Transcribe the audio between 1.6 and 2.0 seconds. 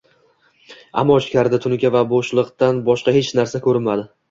tunuka